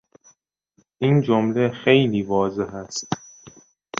این 0.97 1.21
جمله 1.21 1.69
خیلی 1.71 2.23
واضح 2.23 2.75
است. 2.75 3.13